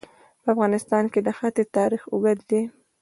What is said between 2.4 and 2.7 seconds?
دی.